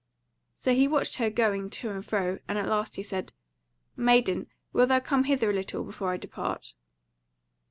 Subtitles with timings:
[0.55, 3.33] So he watched her going to and fro; and at last he said:
[3.95, 6.73] "Maiden, wilt thou come hither a little, before I depart?"